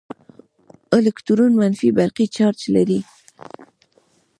الکترون 0.97 1.51
منفي 1.59 1.89
برقي 1.97 2.25
چارچ 2.35 2.59
لري. 2.75 2.99